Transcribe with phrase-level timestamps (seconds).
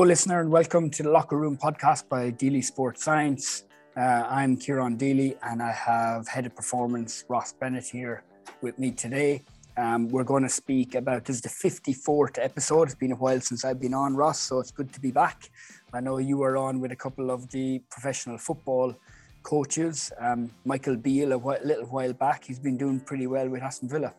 [0.00, 3.64] Hello, listener, and welcome to the Locker Room podcast by Deely Sports Science.
[3.94, 8.22] Uh, I'm Ciaran Deely, and I have head of performance Ross Bennett here
[8.62, 9.42] with me today.
[9.76, 12.84] Um, we're going to speak about this is the 54th episode.
[12.84, 15.50] It's been a while since I've been on, Ross, so it's good to be back.
[15.92, 18.96] I know you were on with a couple of the professional football
[19.42, 20.12] coaches.
[20.18, 24.14] Um, Michael Beale, a little while back, he's been doing pretty well with Aston Villa.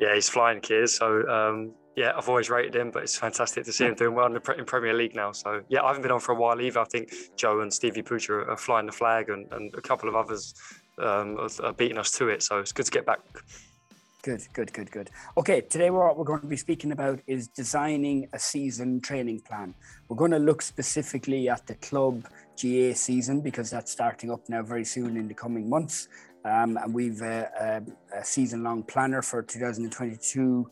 [0.00, 0.88] Yeah, he's flying, Kiers.
[0.88, 4.26] So, um, yeah, I've always rated him, but it's fantastic to see him doing well
[4.26, 5.32] in, the, in Premier League now.
[5.32, 6.80] So, yeah, I haven't been on for a while either.
[6.80, 10.14] I think Joe and Stevie Poocher are flying the flag, and, and a couple of
[10.14, 10.54] others
[10.98, 12.42] um, are beating us to it.
[12.42, 13.20] So, it's good to get back.
[14.22, 15.10] Good, good, good, good.
[15.38, 19.72] Okay, today what we're going to be speaking about is designing a season training plan.
[20.08, 22.24] We're going to look specifically at the club
[22.60, 26.08] GAA season because that's starting up now very soon in the coming months.
[26.44, 27.82] Um, and we've uh, a,
[28.16, 30.68] a season long planner for 2022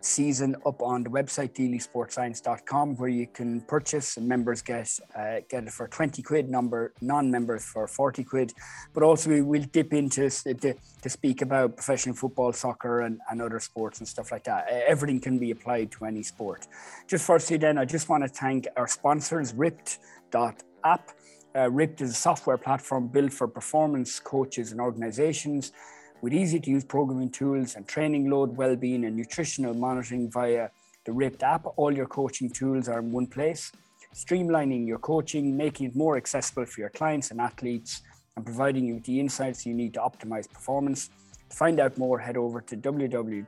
[0.00, 5.64] season up on the website deelysportscience.com where you can purchase and members get uh, get
[5.64, 8.52] it for 20 quid number non-members for 40 quid.
[8.94, 13.42] But also we will dip into to, to speak about professional football soccer and, and
[13.42, 14.68] other sports and stuff like that.
[14.68, 16.66] Everything can be applied to any sport.
[17.06, 21.10] Just firstly then i just want to thank our sponsors RYPT.app
[21.54, 25.72] uh, RYPT is a software platform built for performance coaches and organizations
[26.20, 30.70] with easy to use programming tools and training load, well-being and nutritional monitoring via
[31.04, 31.66] the RYPT app.
[31.76, 33.70] All your coaching tools are in one place,
[34.14, 38.02] streamlining your coaching, making it more accessible for your clients and athletes,
[38.36, 41.10] and providing you with the insights you need to optimize performance.
[41.50, 43.46] To find out more, head over to www.RYPT.app,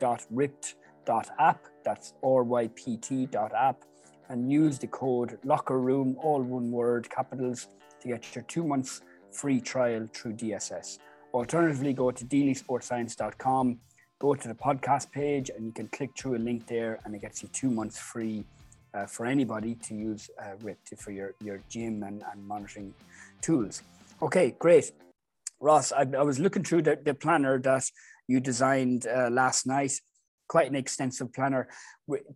[1.85, 3.85] that's R-Y-P-T.app,
[4.29, 7.67] and use the code locker room, all one word, capitals,
[8.01, 10.99] to get your two months free trial through DSS.
[11.33, 13.79] Alternatively, go to deelysportscience.com,
[14.19, 17.21] go to the podcast page, and you can click through a link there, and it
[17.21, 18.45] gets you two months free
[18.95, 22.93] uh, for anybody to use uh, RYPT for your, your gym and, and monitoring
[23.41, 23.83] tools.
[24.21, 24.91] Okay, great.
[25.61, 27.85] Ross, I, I was looking through the, the planner that
[28.27, 29.93] you designed uh, last night.
[30.49, 31.69] Quite an extensive planner.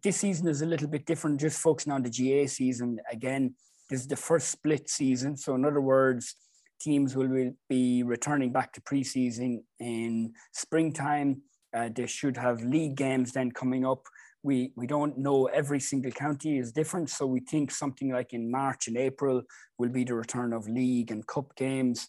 [0.02, 3.00] This season is a little bit different, just focusing on the GAA season.
[3.10, 3.56] Again,
[3.90, 5.36] this is the first split season.
[5.36, 6.36] So, in other words,
[6.84, 11.42] teams will be returning back to preseason in springtime.
[11.74, 14.02] Uh, they should have league games then coming up.
[14.42, 17.08] We, we don't know every single county is different.
[17.08, 19.42] So we think something like in March and April
[19.78, 22.06] will be the return of league and cup games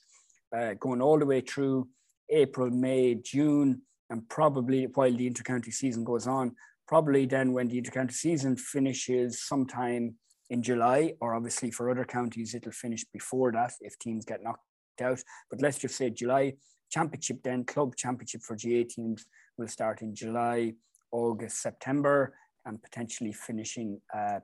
[0.56, 1.88] uh, going all the way through
[2.30, 6.56] April, May, June, and probably while the intercounty season goes on,
[6.88, 10.16] probably then when the intercounty season finishes sometime
[10.50, 14.62] in July, or obviously for other counties, it'll finish before that if teams get knocked
[15.02, 15.22] out.
[15.50, 16.54] But let's just say July
[16.92, 19.26] championship, then club championship for GAA teams
[19.58, 20.74] will start in July,
[21.12, 22.36] August, September,
[22.66, 24.40] and potentially finishing uh,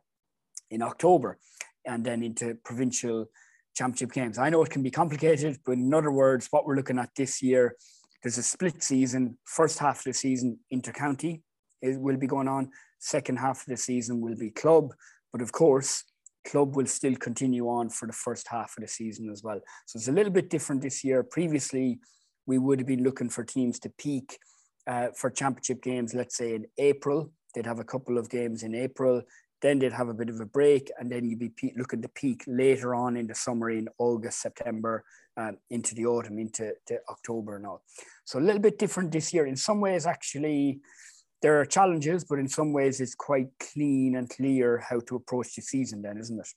[0.70, 1.38] in October,
[1.86, 3.28] and then into provincial
[3.76, 4.38] championship games.
[4.38, 7.42] I know it can be complicated, but in other words, what we're looking at this
[7.42, 7.76] year,
[8.22, 9.38] there's a split season.
[9.46, 11.42] First half of the season, intercounty
[11.82, 12.70] it will be going on.
[13.00, 14.94] Second half of the season will be club.
[15.32, 16.04] But of course,
[16.46, 19.60] club will still continue on for the first half of the season as well.
[19.86, 21.24] So it's a little bit different this year.
[21.24, 22.00] Previously,
[22.46, 24.38] we would have been looking for teams to peak
[24.88, 27.32] uh, for championship games, let's say in April.
[27.54, 29.22] They'd have a couple of games in April,
[29.62, 32.08] then they'd have a bit of a break, and then you'd be pe- looking to
[32.10, 35.04] peak later on in the summer in August, September,
[35.38, 36.74] um, into the autumn, into
[37.10, 37.84] October and all.
[38.26, 39.46] So a little bit different this year.
[39.46, 40.80] In some ways, actually,
[41.42, 45.56] there are challenges, but in some ways it's quite clean and clear how to approach
[45.56, 46.48] the season then, isn't it?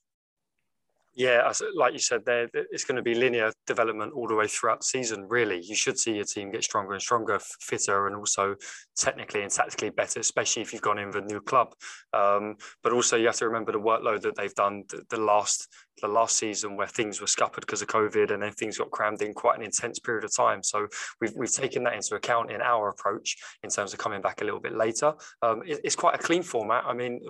[1.16, 4.80] Yeah, like you said, there it's going to be linear development all the way throughout
[4.80, 5.28] the season.
[5.28, 8.56] Really, you should see your team get stronger and stronger, fitter, and also
[8.96, 11.72] technically and tactically better, especially if you've gone in with a new club.
[12.12, 15.68] Um, but also, you have to remember the workload that they've done the, the last
[16.00, 19.22] the last season where things were scuppered because of COVID and then things got crammed
[19.22, 20.62] in quite an intense period of time.
[20.62, 20.88] So
[21.20, 24.44] we've, we've taken that into account in our approach in terms of coming back a
[24.44, 25.14] little bit later.
[25.42, 26.84] Um, it, it's quite a clean format.
[26.86, 27.20] I mean,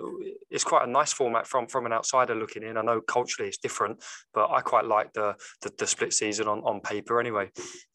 [0.49, 2.77] it's quite a nice format from, from an outsider looking in.
[2.77, 4.03] I know culturally it's different,
[4.33, 7.51] but I quite like the, the, the split season on, on paper anyway.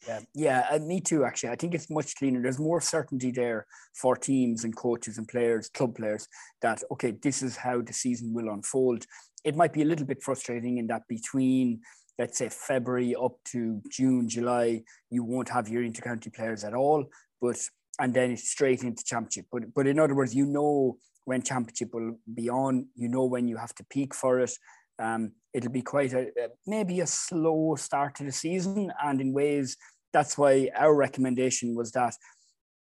[0.06, 1.50] Yeah, yeah, uh, me too, actually.
[1.50, 2.40] I think it's much cleaner.
[2.40, 6.26] There's more certainty there for teams and coaches and players, club players,
[6.62, 9.04] that, okay, this is how the season will unfold
[9.44, 11.80] it might be a little bit frustrating in that between
[12.20, 17.06] let's say February up to June, July, you won't have your intercounty players at all,
[17.40, 17.56] but
[17.98, 19.46] and then it's straight into championship.
[19.50, 23.48] But but in other words, you know when championship will be on, you know when
[23.48, 24.52] you have to peak for it.
[24.98, 26.28] Um, it'll be quite a,
[26.66, 29.76] maybe a slow start to the season, and in ways
[30.12, 32.14] that's why our recommendation was that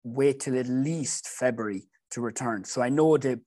[0.03, 2.65] wait till at least February to return.
[2.65, 3.39] So I know that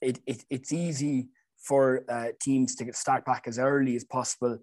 [0.00, 1.28] it, it it's easy
[1.62, 4.58] for uh, teams to start back as early as possible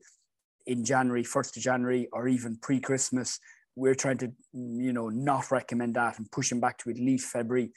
[0.68, 3.40] in January, 1st of January, or even pre Christmas.
[3.76, 7.32] We're trying to, you know, not recommend that and push them back to at least
[7.32, 7.72] February,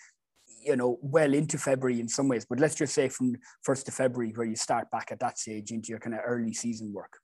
[0.65, 2.45] you know, well into February in some ways.
[2.49, 3.37] But let's just say from
[3.67, 6.53] 1st of February, where you start back at that stage into your kind of early
[6.53, 7.22] season work.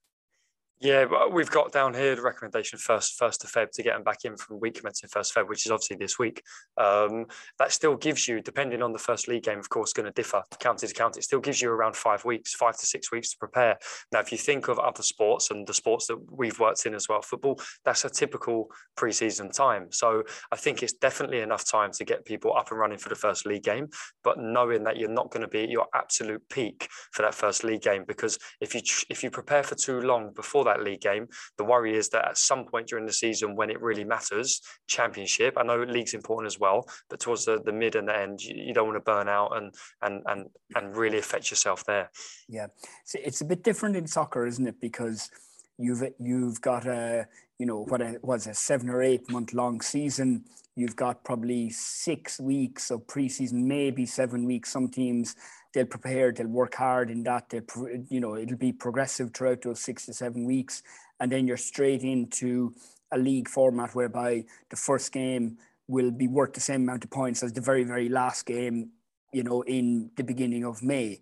[0.80, 4.04] Yeah, but we've got down here the recommendation first first of Feb to get them
[4.04, 6.40] back in from week commencing first Feb, which is obviously this week.
[6.76, 7.26] Um,
[7.58, 10.40] that still gives you, depending on the first league game, of course, going to differ
[10.60, 11.18] county to county.
[11.18, 13.76] It still gives you around five weeks, five to six weeks to prepare.
[14.12, 17.08] Now, if you think of other sports and the sports that we've worked in as
[17.08, 19.88] well, football, that's a typical preseason time.
[19.90, 20.22] So
[20.52, 23.46] I think it's definitely enough time to get people up and running for the first
[23.46, 23.88] league game,
[24.22, 27.64] but knowing that you're not going to be at your absolute peak for that first
[27.64, 28.80] league game, because if you
[29.10, 31.28] if you prepare for too long before that league game.
[31.56, 35.54] The worry is that at some point during the season, when it really matters, championship.
[35.56, 38.54] I know league's important as well, but towards the, the mid and the end, you,
[38.56, 42.10] you don't want to burn out and and and and really affect yourself there.
[42.48, 42.66] Yeah,
[43.04, 44.80] so it's a bit different in soccer, isn't it?
[44.80, 45.30] Because
[45.78, 47.26] you've you've got a
[47.58, 50.44] you know what was a seven or eight month long season.
[50.76, 54.70] You've got probably six weeks of preseason, maybe seven weeks.
[54.70, 55.34] Some teams
[55.78, 57.48] they'll prepare, they'll work hard in that.
[57.50, 57.60] They,
[58.08, 60.82] you know, it'll be progressive throughout those six to seven weeks,
[61.20, 62.74] and then you're straight into
[63.12, 67.42] a league format whereby the first game will be worth the same amount of points
[67.42, 68.90] as the very very last game.
[69.32, 71.20] You know, in the beginning of May,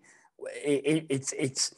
[0.63, 1.75] it, it, it's it's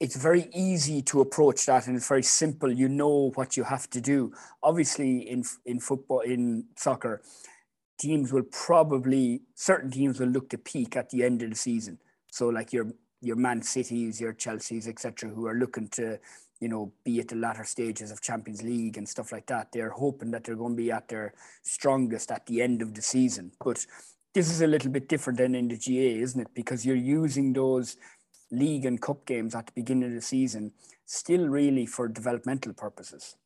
[0.00, 3.88] it's very easy to approach that and it's very simple you know what you have
[3.88, 4.30] to do
[4.62, 7.22] obviously in in football in soccer
[7.98, 11.98] teams will probably certain teams will look to peak at the end of the season
[12.36, 12.92] so like your
[13.22, 16.20] your Man Cities, your Chelseas, etc., who are looking to,
[16.60, 19.72] you know, be at the latter stages of Champions League and stuff like that.
[19.72, 23.00] They're hoping that they're going to be at their strongest at the end of the
[23.00, 23.52] season.
[23.64, 23.86] But
[24.34, 26.54] this is a little bit different than in the GAA, isn't it?
[26.54, 27.96] Because you're using those
[28.50, 30.72] league and cup games at the beginning of the season
[31.06, 33.36] still really for developmental purposes.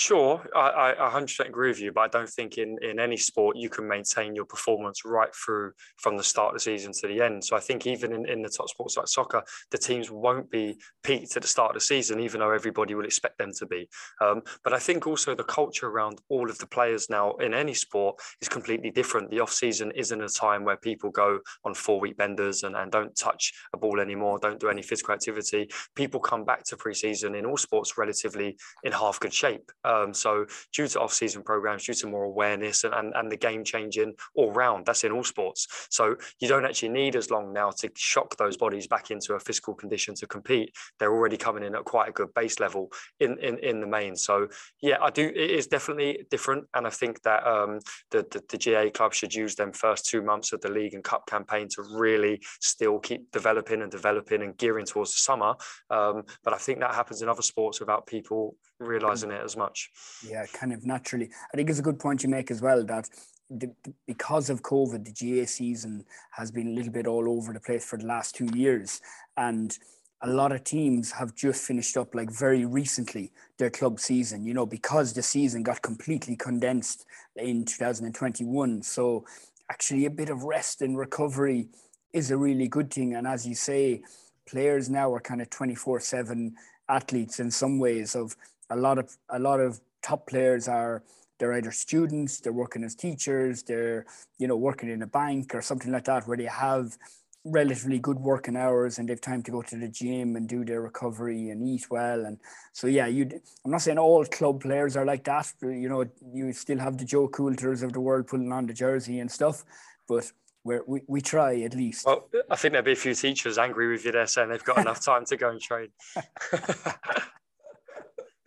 [0.00, 3.56] Sure, I, I 100% agree with you, but I don't think in, in any sport
[3.56, 7.20] you can maintain your performance right through from the start of the season to the
[7.20, 7.44] end.
[7.44, 9.42] So I think even in, in the top sports like soccer,
[9.72, 13.06] the teams won't be peaked at the start of the season, even though everybody will
[13.06, 13.88] expect them to be.
[14.20, 17.74] Um, but I think also the culture around all of the players now in any
[17.74, 19.30] sport is completely different.
[19.30, 22.92] The off season isn't a time where people go on four week benders and, and
[22.92, 25.68] don't touch a ball anymore, don't do any physical activity.
[25.96, 29.72] People come back to pre-season in all sports relatively in half good shape.
[29.88, 33.64] Um, so due to off-season programs, due to more awareness and, and, and the game
[33.64, 35.66] changing all round, that's in all sports.
[35.90, 39.40] So you don't actually need as long now to shock those bodies back into a
[39.40, 40.74] physical condition to compete.
[40.98, 44.14] They're already coming in at quite a good base level in, in, in the main.
[44.16, 44.48] So
[44.82, 45.26] yeah, I do.
[45.28, 46.66] It is definitely different.
[46.74, 47.80] And I think that um,
[48.10, 51.02] the, the, the GAA club should use them first two months of the league and
[51.02, 55.54] cup campaign to really still keep developing and developing and gearing towards the summer.
[55.90, 59.90] Um, but I think that happens in other sports without people realizing it as much.
[60.26, 61.30] Yeah, kind of naturally.
[61.52, 63.08] I think it's a good point you make as well that
[63.50, 63.72] the,
[64.06, 67.84] because of COVID, the GAA season has been a little bit all over the place
[67.84, 69.00] for the last two years.
[69.36, 69.76] And
[70.22, 74.52] a lot of teams have just finished up like very recently their club season, you
[74.52, 78.82] know, because the season got completely condensed in 2021.
[78.82, 79.24] So
[79.70, 81.68] actually a bit of rest and recovery
[82.12, 83.14] is a really good thing.
[83.14, 84.02] And as you say,
[84.46, 86.54] players now are kind of 24 7
[86.88, 88.34] athletes in some ways of
[88.70, 91.02] a lot of a lot of top players are
[91.38, 94.06] they're either students, they're working as teachers, they're
[94.38, 96.96] you know working in a bank or something like that, where they have
[97.44, 100.82] relatively good working hours and they've time to go to the gym and do their
[100.82, 102.26] recovery and eat well.
[102.26, 102.38] And
[102.72, 103.28] so yeah, you
[103.64, 105.52] I'm not saying all club players are like that.
[105.62, 109.20] You know, you still have the Joe Coulters of the world putting on the jersey
[109.20, 109.64] and stuff,
[110.08, 110.30] but.
[110.64, 112.04] we we, we try at least.
[112.04, 114.78] Well, I think there'll be a few teachers angry with you there saying they've got
[114.78, 115.88] enough time to go and train.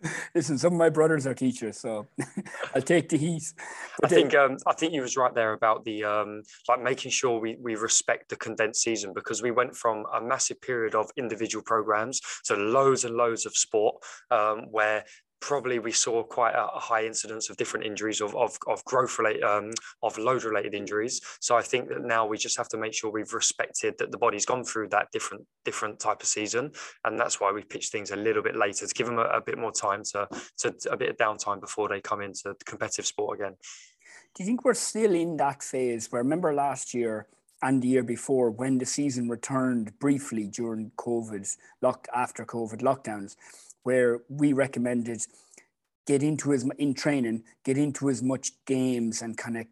[0.34, 2.06] Listen, some of my brothers are teachers, so
[2.74, 3.52] I'll take the heat.
[4.02, 7.38] I think um, I think you was right there about the um, like making sure
[7.38, 11.62] we we respect the condensed season because we went from a massive period of individual
[11.64, 13.96] programs to loads and loads of sport
[14.30, 15.04] um, where
[15.42, 19.42] probably we saw quite a, high incidence of different injuries of, of, of growth related
[19.42, 19.72] um,
[20.02, 21.20] of load related injuries.
[21.40, 24.18] So i think that now we just have to make sure we've respected that the
[24.18, 26.70] body's gone through that different different type of season.
[27.04, 29.40] And that's why we pitch things a little bit later to give them a, a
[29.40, 33.40] bit more time to, to a bit of downtime before they come into competitive sport
[33.40, 33.56] again.
[34.34, 37.26] Do you think we're still in that phase where remember last year
[37.62, 41.46] and the year before when the season returned briefly during covid
[41.80, 43.36] locked after covid lockdowns
[43.82, 45.22] where we recommended
[46.06, 49.66] get into as in training, get into as much games and kind of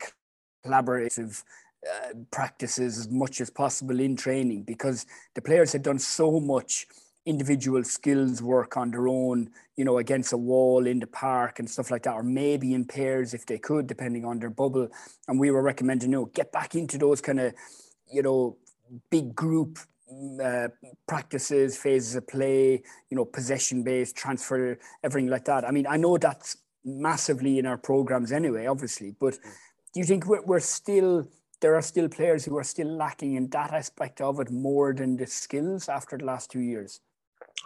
[0.64, 1.43] collaborative
[1.88, 6.87] uh, practices as much as possible in training because the players had done so much
[7.26, 11.69] individual skills work on their own, you know, against a wall in the park and
[11.69, 14.88] stuff like that, or maybe in pairs if they could, depending on their bubble.
[15.29, 17.55] And we were recommending, you know, get back into those kind of,
[18.11, 18.57] you know,
[19.11, 19.79] big group
[20.43, 20.69] uh,
[21.07, 25.64] practices, phases of play, you know, possession based, transfer, everything like that.
[25.64, 29.38] I mean, I know that's massively in our programs anyway, obviously, but
[29.93, 31.29] do you think we're, we're still
[31.61, 35.17] there are still players who are still lacking in that aspect of it more than
[35.17, 37.00] the skills after the last two years?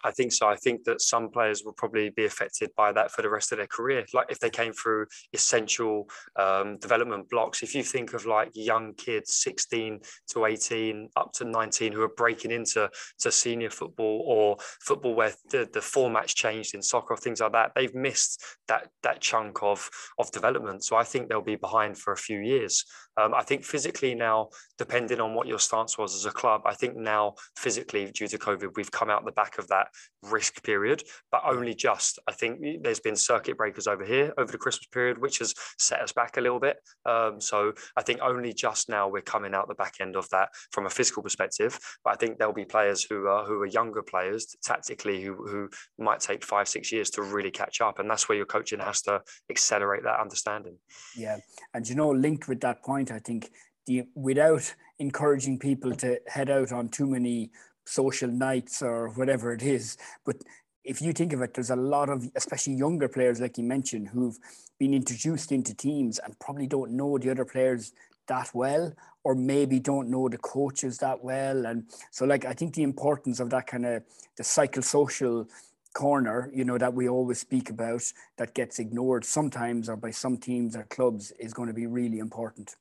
[0.05, 0.47] I think so.
[0.47, 3.59] I think that some players will probably be affected by that for the rest of
[3.59, 4.05] their career.
[4.13, 8.93] Like if they came through essential um, development blocks, if you think of like young
[8.95, 10.01] kids, 16
[10.33, 15.33] to 18, up to 19, who are breaking into to senior football or football where
[15.51, 19.89] the, the format's changed in soccer things like that, they've missed that that chunk of
[20.19, 20.85] of development.
[20.85, 22.85] So I think they'll be behind for a few years.
[23.17, 26.75] Um, I think physically now, depending on what your stance was as a club, I
[26.75, 29.89] think now physically due to COVID, we've come out the back of that
[30.31, 32.19] risk period, but only just.
[32.29, 36.01] I think there's been circuit breakers over here over the Christmas period, which has set
[36.01, 36.77] us back a little bit.
[37.07, 40.49] Um, so I think only just now we're coming out the back end of that
[40.73, 41.79] from a physical perspective.
[42.05, 45.69] But I think there'll be players who are who are younger players tactically who who
[45.99, 49.03] might take five six years to really catch up, and that's where your coaching has
[49.03, 50.77] to accelerate that understanding.
[51.17, 51.39] Yeah,
[51.73, 53.51] and you know, linked with that point, I think
[53.87, 57.51] the without encouraging people to head out on too many
[57.85, 59.97] social nights or whatever it is.
[60.25, 60.37] But
[60.85, 64.09] if you think of it, there's a lot of, especially younger players, like you mentioned,
[64.09, 64.39] who've
[64.79, 67.93] been introduced into teams and probably don't know the other players
[68.27, 71.67] that well, or maybe don't know the coaches that well.
[71.67, 74.03] And so, like, I think the importance of that kind of
[74.37, 75.49] the psychosocial
[75.95, 78.03] corner, you know, that we always speak about
[78.37, 82.19] that gets ignored sometimes or by some teams or clubs is going to be really
[82.19, 82.77] important.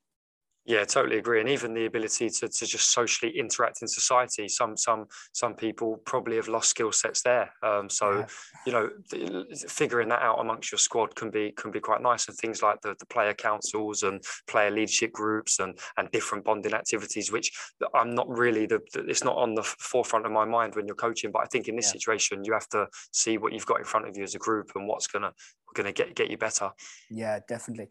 [0.65, 1.41] Yeah, totally agree.
[1.41, 4.48] And even the ability to, to just socially interact in society.
[4.48, 7.51] Some some some people probably have lost skill sets there.
[7.62, 8.25] Um, so yeah.
[8.65, 8.89] you know,
[9.67, 12.29] figuring that out amongst your squad can be can be quite nice.
[12.29, 16.74] And things like the, the player councils and player leadership groups and and different bonding
[16.74, 17.51] activities, which
[17.93, 20.96] I'm not really the, the it's not on the forefront of my mind when you're
[20.96, 21.32] coaching.
[21.32, 22.00] But I think in this yeah.
[22.00, 24.72] situation, you have to see what you've got in front of you as a group
[24.75, 25.34] and what's gonna
[25.74, 26.70] going to get get you better.
[27.10, 27.89] Yeah, definitely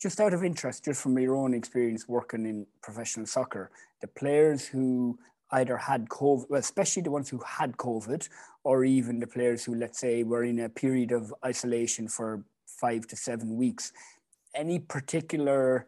[0.00, 4.66] just out of interest, just from your own experience working in professional soccer, the players
[4.66, 5.18] who
[5.52, 8.28] either had COVID, well, especially the ones who had COVID,
[8.64, 13.06] or even the players who, let's say, were in a period of isolation for five
[13.08, 13.92] to seven weeks,
[14.54, 15.86] any particular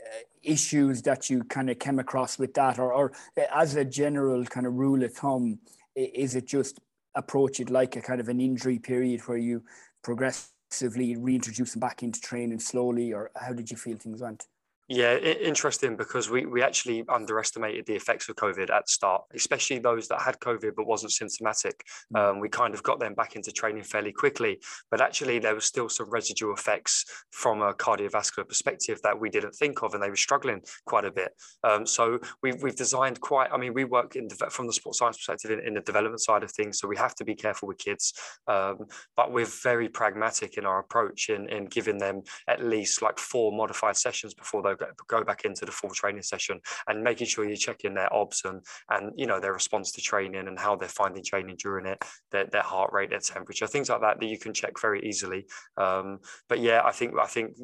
[0.00, 3.84] uh, issues that you kind of came across with that, or, or uh, as a
[3.84, 5.58] general kind of rule of thumb,
[5.94, 6.80] is it just
[7.14, 9.62] approach it like a kind of an injury period where you
[10.02, 14.46] progress progressively reintroduce them back into training slowly, or how did you feel things went?
[14.88, 19.80] Yeah, interesting because we, we actually underestimated the effects of COVID at the start, especially
[19.80, 21.82] those that had COVID but wasn't symptomatic.
[22.14, 22.20] Mm.
[22.20, 24.60] Um, we kind of got them back into training fairly quickly,
[24.92, 29.56] but actually there was still some residual effects from a cardiovascular perspective that we didn't
[29.56, 31.32] think of, and they were struggling quite a bit.
[31.64, 33.50] Um, so we've, we've designed quite.
[33.52, 36.44] I mean, we work in from the sports science perspective in, in, the development side
[36.44, 38.12] of things, so we have to be careful with kids,
[38.46, 43.18] um, but we're very pragmatic in our approach in in giving them at least like
[43.18, 44.75] four modified sessions before they
[45.08, 48.60] go back into the full training session and making sure you're checking their obs and
[48.90, 52.46] and you know their response to training and how they're finding training during it, their,
[52.46, 55.46] their heart rate, their temperature, things like that that you can check very easily.
[55.76, 56.18] Um,
[56.48, 57.56] but yeah, I think I think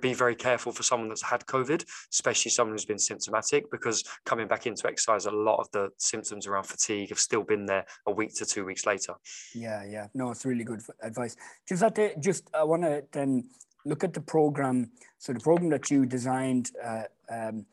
[0.00, 4.48] be very careful for someone that's had COVID, especially someone who's been symptomatic, because coming
[4.48, 8.12] back into exercise, a lot of the symptoms around fatigue have still been there a
[8.12, 9.14] week to two weeks later.
[9.54, 11.36] Yeah, yeah, no, it's really good advice.
[11.68, 13.48] Just that, just I want to then
[13.86, 14.90] look at the program.
[15.18, 17.66] So the program that you designed uh, um,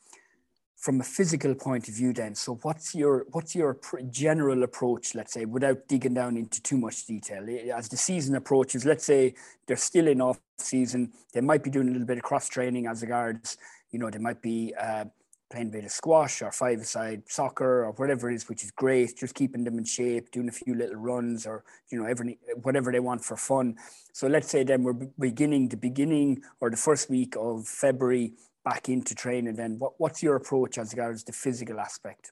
[0.77, 2.35] from a physical point of view, then.
[2.35, 3.79] So what's your what's your
[4.09, 5.15] general approach?
[5.15, 8.85] Let's say without digging down into too much detail, as the season approaches.
[8.85, 9.33] Let's say
[9.65, 11.11] they're still in off season.
[11.33, 13.57] They might be doing a little bit of cross training as regards.
[13.91, 14.73] You know, they might be.
[14.79, 15.05] Uh,
[15.53, 19.15] playing a bit of squash or five-a-side soccer or whatever it is, which is great.
[19.15, 22.91] Just keeping them in shape, doing a few little runs or you know every whatever
[22.91, 23.75] they want for fun.
[24.13, 28.33] So let's say then we're beginning the beginning or the first week of February
[28.65, 29.55] back into training.
[29.55, 32.31] Then what, what's your approach as regards the physical aspect?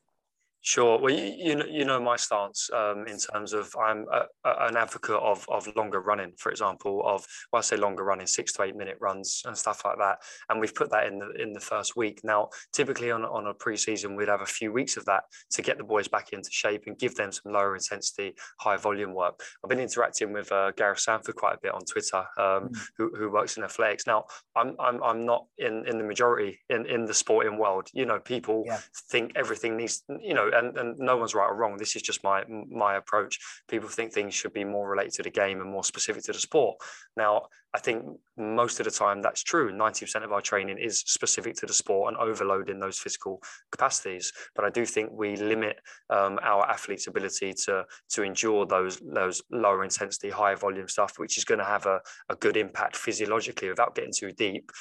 [0.63, 0.99] Sure.
[0.99, 4.67] Well, you, you know, you know my stance um, in terms of I'm a, a,
[4.67, 8.53] an advocate of of longer running, for example, of well, I say longer running, six
[8.53, 10.19] to eight minute runs and stuff like that.
[10.49, 12.21] And we've put that in the in the first week.
[12.23, 15.79] Now, typically on on a preseason, we'd have a few weeks of that to get
[15.79, 19.41] the boys back into shape and give them some lower intensity, high volume work.
[19.63, 22.77] I've been interacting with uh, Gareth Sandford quite a bit on Twitter, um, mm.
[22.99, 24.05] who, who works in athletics.
[24.05, 24.25] Now,
[24.55, 27.87] I'm I'm I'm not in in the majority in in the sporting world.
[27.93, 28.79] You know, people yeah.
[29.09, 31.77] think everything needs you know and, and no one's right or wrong.
[31.77, 33.39] This is just my my approach.
[33.67, 36.39] People think things should be more related to the game and more specific to the
[36.39, 36.77] sport.
[37.17, 38.03] Now, I think
[38.37, 39.71] most of the time that's true.
[39.71, 43.41] 90% of our training is specific to the sport and overloading those physical
[43.71, 44.33] capacities.
[44.55, 45.79] But I do think we limit
[46.09, 51.37] um, our athletes' ability to to endure those those lower intensity, higher volume stuff, which
[51.37, 54.71] is going to have a, a good impact physiologically without getting too deep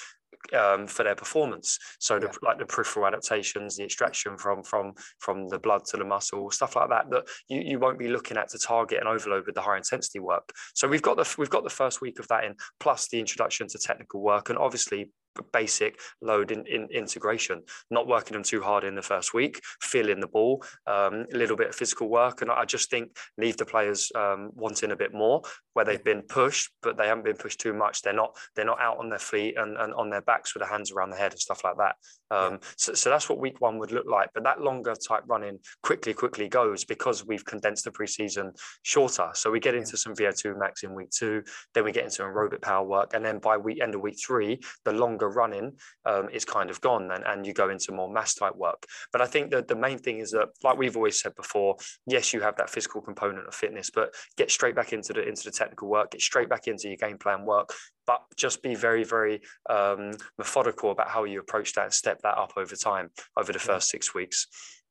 [0.56, 1.78] um, for their performance.
[1.98, 2.20] So yeah.
[2.20, 6.50] the, like the peripheral adaptations, the extraction from from from the blood to the muscle,
[6.50, 9.54] stuff like that, that you, you won't be looking at to target and overload with
[9.54, 10.52] the high intensity work.
[10.74, 13.68] So we've got the we've got the first week of that in, plus the introduction
[13.68, 15.10] to technical work, and obviously
[15.52, 20.20] basic load in, in, integration, not working them too hard in the first week, feeling
[20.20, 22.42] the ball, um, a little bit of physical work.
[22.42, 25.42] And I just think leave the players um, wanting a bit more
[25.74, 28.02] where they've been pushed, but they haven't been pushed too much.
[28.02, 30.70] They're not they're not out on their feet and, and on their backs with their
[30.70, 31.96] hands around the head and stuff like that.
[32.30, 32.58] Um, yeah.
[32.76, 34.30] so, so that's what week one would look like.
[34.34, 39.30] But that longer type running quickly, quickly goes because we've condensed the preseason shorter.
[39.34, 39.96] So we get into yeah.
[39.96, 41.42] some VO2 max in week two,
[41.74, 43.14] then we get into aerobic power work.
[43.14, 45.72] And then by week end of week three, the longer running
[46.06, 48.84] um, is kind of gone and, and you go into more MAS type work.
[49.12, 52.32] But I think that the main thing is that, like we've always said before, yes,
[52.32, 55.50] you have that physical component of fitness, but get straight back into the into the
[55.60, 57.68] technical work, get straight back into your game plan work,
[58.06, 62.36] but just be very, very um, methodical about how you approach that and step that
[62.36, 64.46] up over time over the first six weeks.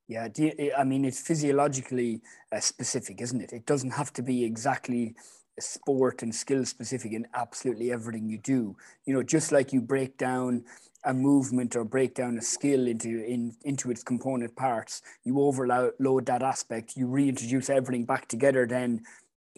[0.07, 2.21] Yeah, you, I mean, it's physiologically
[2.51, 3.53] uh, specific, isn't it?
[3.53, 5.15] It doesn't have to be exactly
[5.59, 8.75] sport and skill specific in absolutely everything you do.
[9.05, 10.63] You know, just like you break down
[11.05, 16.25] a movement or break down a skill into in, into its component parts, you overload
[16.25, 19.01] that aspect, you reintroduce everything back together then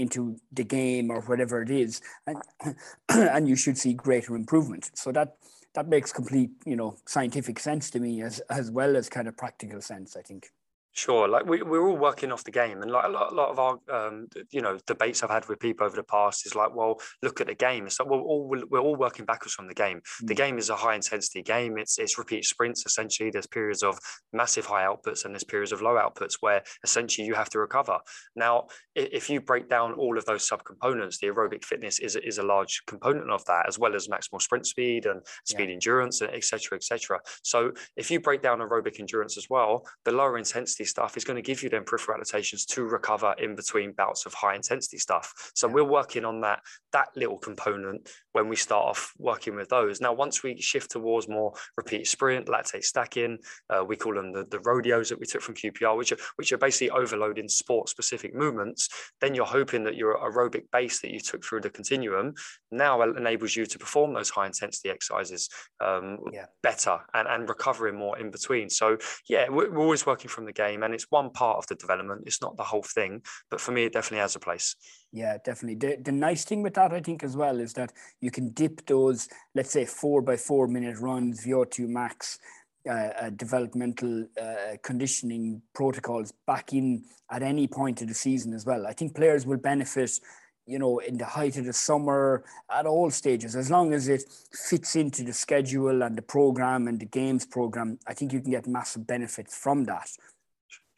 [0.02, 2.38] into the game or whatever it is, and
[3.10, 4.92] and you should see greater improvement.
[4.94, 5.38] So that
[5.74, 9.38] that makes complete, you know, scientific sense to me as as well as kind of
[9.38, 10.52] practical sense, I think.
[10.94, 13.50] Sure, like we, we're all working off the game, and like a lot, a lot
[13.50, 16.76] of our, um, you know, debates I've had with people over the past is like,
[16.76, 17.86] well, look at the game.
[17.86, 20.02] It's like we're all we're all working backwards from the game.
[20.24, 20.28] Mm.
[20.28, 21.78] The game is a high intensity game.
[21.78, 23.30] It's it's repeat sprints essentially.
[23.32, 23.98] There's periods of
[24.34, 27.98] massive high outputs and there's periods of low outputs where essentially you have to recover.
[28.36, 32.44] Now, if you break down all of those subcomponents, the aerobic fitness is is a
[32.44, 35.76] large component of that, as well as maximal sprint speed and speed yeah.
[35.76, 37.22] endurance, etc., etc.
[37.44, 41.24] So if you break down aerobic endurance as well, the lower intensity intensity stuff is
[41.24, 44.98] going to give you them peripheral adaptations to recover in between bouts of high intensity
[44.98, 45.52] stuff.
[45.56, 45.74] So yeah.
[45.74, 46.60] we're working on that
[46.94, 50.02] that little component when we start off working with those.
[50.02, 53.38] Now, once we shift towards more repeat sprint, lactate stacking,
[53.70, 56.52] uh, we call them the, the rodeos that we took from QPR, which are which
[56.52, 58.90] are basically overloading sport specific movements.
[59.22, 62.34] Then you're hoping that your aerobic base that you took through the continuum
[62.72, 66.46] now enables you to perform those high intensity exercises um, yeah.
[66.64, 68.70] better and, and recovering more in between.
[68.70, 71.68] So yeah, we're, we're always working from the game game and it's one part of
[71.68, 74.76] the development it's not the whole thing but for me it definitely has a place
[75.12, 78.32] yeah definitely the, the nice thing with that i think as well is that you
[78.32, 82.40] can dip those let's say four by four minute runs VO2 max
[82.90, 88.66] uh, uh, developmental uh, conditioning protocols back in at any point of the season as
[88.66, 88.88] well.
[88.88, 90.20] I think players will benefit,
[90.66, 94.24] you know, in the height of the summer at all stages, as long as it
[94.52, 98.00] fits into the schedule and the program and the games program.
[98.08, 100.10] I think you can get massive benefits from that.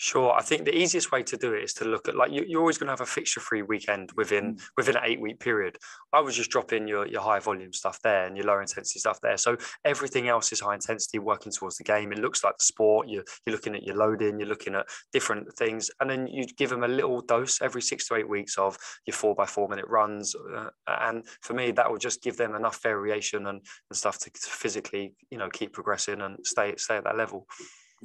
[0.03, 0.33] Sure.
[0.33, 2.59] I think the easiest way to do it is to look at like you, are
[2.59, 4.61] always going to have a fixture free weekend within mm.
[4.75, 5.77] within an eight week period.
[6.11, 8.99] I would just drop in your, your high volume stuff there and your low intensity
[8.99, 9.37] stuff there.
[9.37, 12.11] So everything else is high intensity working towards the game.
[12.11, 13.07] It looks like the sport.
[13.07, 15.89] You're, you're looking at your loading, you're looking at different things.
[16.01, 19.15] And then you give them a little dose every six to eight weeks of your
[19.15, 20.35] four by four minute runs.
[20.35, 24.29] Uh, and for me, that will just give them enough variation and, and stuff to,
[24.29, 27.47] to physically, you know, keep progressing and stay, stay at that level.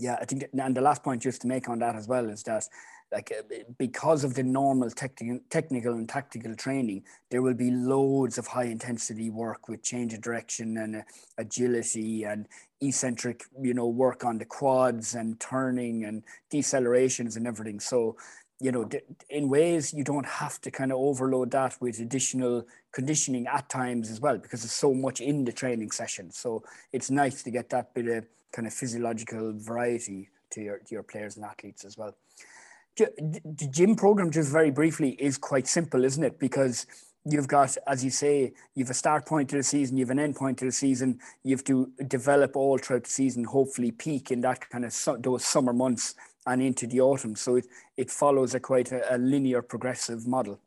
[0.00, 2.44] Yeah, I think, and the last point just to make on that as well is
[2.44, 2.68] that,
[3.10, 3.42] like, uh,
[3.78, 8.66] because of the normal technical, technical and tactical training, there will be loads of high
[8.66, 11.02] intensity work with change of direction and uh,
[11.36, 12.46] agility and
[12.80, 17.80] eccentric, you know, work on the quads and turning and decelerations and everything.
[17.80, 18.16] So,
[18.60, 18.88] you know,
[19.30, 24.10] in ways you don't have to kind of overload that with additional conditioning at times
[24.10, 26.30] as well because there's so much in the training session.
[26.30, 30.94] So it's nice to get that bit of kind of physiological variety to your, to
[30.94, 32.16] your players and athletes as well.
[32.96, 36.40] The gym program, just very briefly, is quite simple, isn't it?
[36.40, 36.86] Because
[37.24, 40.34] you've got, as you say, you've a start point to the season, you've an end
[40.34, 41.20] point to the season.
[41.44, 45.18] You have to develop all throughout the season, hopefully peak in that kind of su-
[45.20, 46.14] those summer months
[46.46, 47.36] and into the autumn.
[47.36, 50.58] So it, it follows a quite a, a linear progressive model.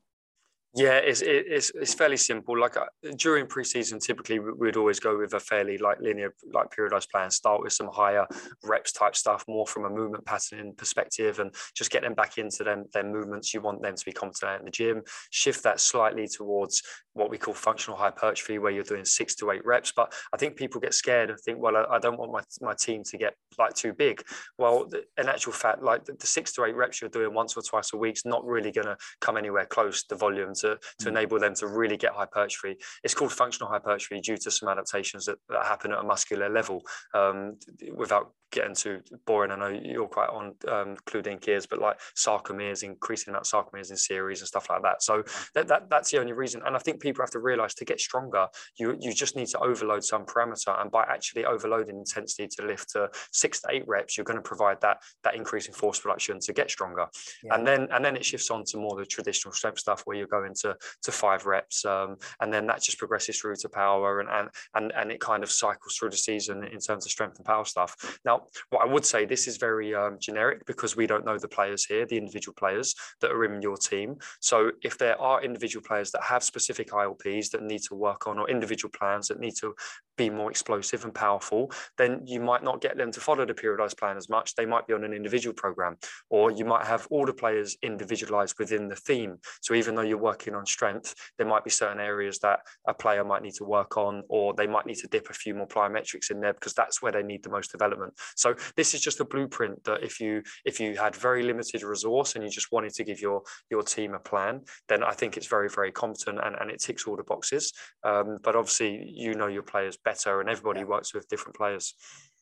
[0.74, 2.58] Yeah, it's, it's it's fairly simple.
[2.58, 2.86] Like uh,
[3.18, 7.30] during preseason, typically we'd always go with a fairly like linear, like periodized plan.
[7.30, 8.26] Start with some higher
[8.64, 12.64] reps type stuff, more from a movement pattern perspective, and just get them back into
[12.64, 13.54] them their movements.
[13.54, 15.02] You want them to be confident in the gym.
[15.30, 16.82] Shift that slightly towards
[17.16, 19.92] what we call functional hypertrophy, where you're doing six to eight reps.
[19.94, 22.76] But I think people get scared and think, well, I, I don't want my my
[22.76, 24.24] team to get like too big.
[24.58, 27.62] Well, in actual fact, like the, the six to eight reps you're doing once or
[27.62, 30.78] twice a week is not really going to come anywhere close to the volume to,
[31.00, 31.08] to mm.
[31.08, 32.78] enable them to really get hypertrophy.
[33.04, 36.82] It's called functional hypertrophy due to some adaptations that, that happen at a muscular level
[37.14, 37.58] um,
[37.96, 39.52] without getting too boring.
[39.52, 43.98] I know you're quite on um, including gears, but like sarcomeres, increasing that sarcomeres in
[43.98, 45.02] series and stuff like that.
[45.02, 45.24] So
[45.56, 46.62] that, that that's the only reason.
[46.66, 49.60] And I think people have to realize to get stronger, you you just need to
[49.60, 50.80] overload some parameter.
[50.80, 54.44] And by actually overloading intensity to lift to six to eight reps, you're going to
[54.44, 57.08] provide that that increase in force production to get stronger.
[57.44, 57.56] Yeah.
[57.56, 60.28] And then and then it shifts on to more the traditional strength stuff where you're
[60.28, 61.86] going to to five reps.
[61.86, 65.44] Um, and then that just progresses through to power and and and and it kind
[65.44, 68.20] of cycles through the season in terms of strength and power stuff.
[68.26, 71.48] Now what I would say, this is very um, generic because we don't know the
[71.48, 74.18] players here, the individual players that are in your team.
[74.40, 78.40] So if there are individual players that have specific ILPs that need to work on
[78.40, 79.74] or individual plans that need to
[80.18, 83.98] be more explosive and powerful, then you might not get them to follow the periodized
[83.98, 84.56] plan as much.
[84.56, 85.98] They might be on an individual program,
[86.30, 89.38] or you might have all the players individualized within the theme.
[89.62, 93.24] So even though you're working on strength, there might be certain areas that a player
[93.24, 96.32] might need to work on, or they might need to dip a few more plyometrics
[96.32, 98.14] in there because that's where they need the most development.
[98.36, 102.36] So this is just a blueprint that if you if you had very limited resource
[102.36, 105.48] and you just wanted to give your your team a plan, then I think it's
[105.48, 107.74] very very competent and, and it ticks all the boxes.
[108.04, 110.88] Um, but obviously, you know your players better, and everybody yeah.
[110.88, 111.94] works with different players.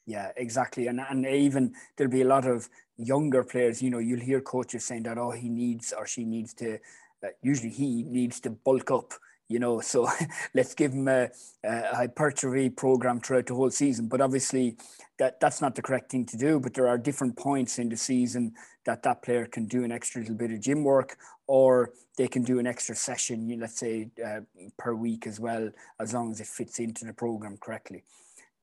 [0.06, 3.82] Yeah, exactly, and and even there'll be a lot of younger players.
[3.82, 6.80] You know, you'll hear coaches saying that oh he needs or she needs to.
[7.24, 9.14] Uh, usually he needs to bulk up
[9.50, 10.08] you know so
[10.54, 11.30] let's give him a,
[11.66, 14.08] a, hypertrophy program throughout the whole season.
[14.08, 14.78] But obviously
[15.18, 17.98] that that's not the correct thing to do but there are different points in the
[17.98, 18.54] season
[18.86, 22.44] that that player can do an extra little bit of gym work or they can
[22.44, 24.40] do an extra session let's say uh,
[24.78, 28.04] per week as well as long as it fits into the program correctly.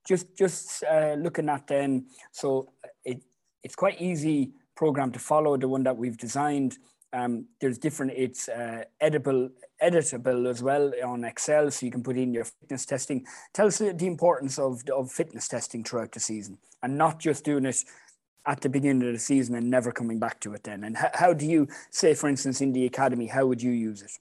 [0.07, 2.71] Just just uh, looking at then so
[3.05, 3.23] it
[3.63, 6.79] it's quite easy program to follow the one that we've designed
[7.17, 9.51] um, there's different, it's uh, editable,
[9.83, 13.25] editable as well on Excel, so you can put in your fitness testing.
[13.55, 17.65] Tell us the importance of, of fitness testing throughout the season and not just doing
[17.65, 17.85] it
[18.47, 20.85] at the beginning of the season and never coming back to it then.
[20.85, 24.03] And how, how do you say, for instance, in the academy, how would you use
[24.03, 24.13] it?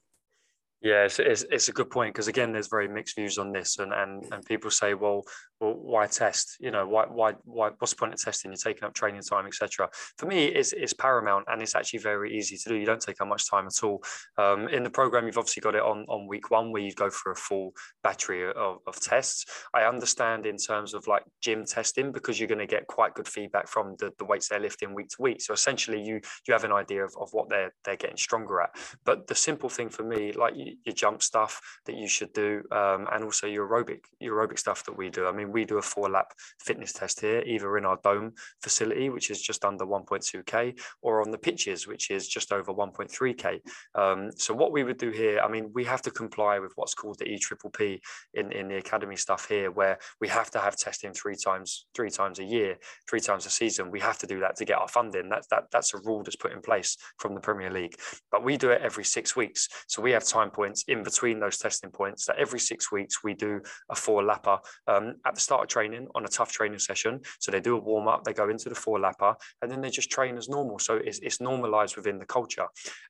[0.86, 3.80] Yeah, it's, it's, it's, a good point because again, there's very mixed views on this,
[3.80, 5.24] and and, and people say, well,
[5.60, 6.58] well, why test?
[6.60, 7.71] You know, why why why?
[7.80, 8.52] What's the point of testing?
[8.52, 9.89] You're taking up training time, etc.
[10.19, 12.76] For me, it's it's paramount, and it's actually very easy to do.
[12.76, 14.04] You don't take up much time at all.
[14.38, 17.10] Um, in the program, you've obviously got it on on week one where you go
[17.10, 17.71] for a full
[18.04, 19.45] battery of, of tests.
[19.74, 23.28] I understand in terms of like gym testing because you're going to get quite good
[23.28, 25.41] feedback from the, the weights they're lifting week to week.
[25.41, 28.69] So essentially, you you have an idea of, of what they're they're getting stronger at.
[29.04, 30.54] But the simple thing for me, like
[30.86, 34.84] your jump stuff that you should do, um, and also your aerobic, your aerobic stuff
[34.86, 35.28] that we do.
[35.28, 39.10] I mean, we do a four lap fitness test here, either in our dome facility,
[39.10, 43.60] which is just under 1.2k, or on the pitches, which is just over 1.3k.
[43.96, 46.94] Um, so what we would do here, I mean, we have to comply with what's
[46.94, 48.00] called the EPPP
[48.34, 52.10] in, in the academy stuff here, where we have to have testing three times three
[52.10, 52.78] times a year,
[53.10, 53.92] three times a season.
[53.92, 55.30] We have to do that to get our funding.
[55.30, 57.96] That's that that's a rule that's put in place from the Premier League.
[58.32, 61.58] But we do it every six weeks, so we have time points in between those
[61.58, 65.63] testing points that every six weeks we do a four lapper um, at the start
[65.63, 67.20] of training on a tough training session.
[67.39, 69.89] So they do a warm up, they go into the four lapper, and then they
[69.89, 70.80] just train as normal.
[70.80, 72.68] So it's, it's normalized within the culture.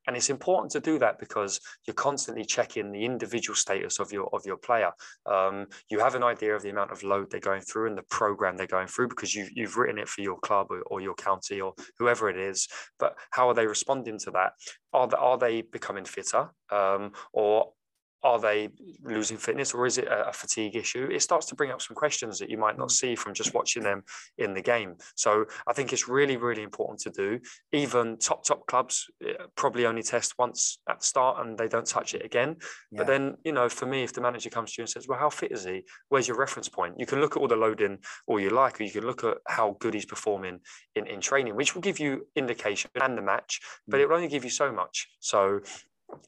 [0.08, 4.26] And it's important to do that because you're constantly checking the individual status of your
[4.34, 4.92] of your player.
[5.26, 8.04] Um, you have an idea of the amount of load they're going through and the
[8.10, 11.16] program they're going through because you've, you've written it for your club or, or your
[11.16, 12.68] county or whoever it is.
[13.00, 14.54] But how are they responding to that?
[14.94, 16.50] Are, they, are they becoming fitter?
[16.72, 17.72] Um, or
[18.26, 18.70] are they
[19.04, 21.08] losing fitness or is it a, fatigue issue?
[21.12, 22.92] It starts to bring up some questions that you might not mm.
[22.92, 24.04] see from just watching them
[24.40, 24.96] in the game.
[25.16, 27.40] So I think it's really, really important to do.
[27.72, 31.86] Even top, top clubs eh, probably only test once at the start and they don't
[31.86, 32.58] touch it again.
[32.92, 32.98] Yeah.
[32.98, 35.20] But then, you know, for me, if the manager comes to you and says, well,
[35.20, 35.84] how fit is he?
[36.10, 36.96] Where's your reference point?
[36.98, 39.38] You can look at all the loading all you like, or you can look at
[39.48, 40.62] how good he's performing
[40.96, 44.02] in, in training, which will give you indication and the match, but mm.
[44.02, 45.08] it will only give you so much.
[45.20, 45.60] So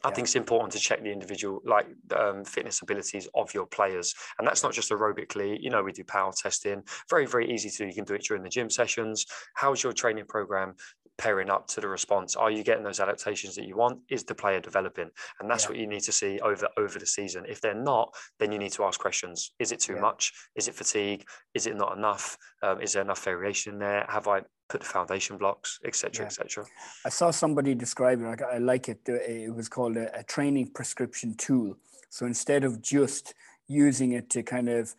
[0.04, 0.16] I yeah.
[0.16, 4.48] think it's important to check the individual like um, fitness abilities of your players, and
[4.48, 5.58] that's not just aerobically.
[5.60, 7.86] You know, we do power testing, very very easy to do.
[7.86, 9.26] You can do it during the gym sessions.
[9.56, 10.76] How's your training program
[11.18, 12.36] pairing up to the response?
[12.36, 14.00] Are you getting those adaptations that you want?
[14.10, 15.10] Is the player developing?
[15.40, 15.70] And that's yeah.
[15.70, 17.46] what you need to see over over the season.
[17.48, 19.52] If they're not, then you need to ask questions.
[19.60, 20.02] Is it too yeah.
[20.02, 20.34] much?
[20.56, 21.26] Is it fatigue?
[21.54, 22.38] Is it not enough?
[22.62, 24.06] Um, is there enough variation in there?
[24.10, 26.28] Have I put the foundation blocks, etc., yeah.
[26.28, 26.66] etc.
[27.06, 28.42] I saw somebody describe it.
[28.42, 29.00] I like it.
[29.08, 31.78] It was called a, a training prescription tool.
[32.10, 33.34] So instead of just
[33.68, 34.96] using it to kind of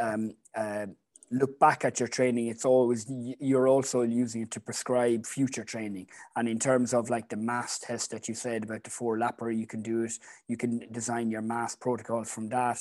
[0.00, 0.86] um, uh,
[1.30, 6.06] look back at your training, it's always you're also using it to prescribe future training.
[6.36, 9.56] And in terms of like the MAS test that you said about the four lapper,
[9.56, 10.12] you can do it.
[10.48, 12.78] You can design your MAS protocol from that.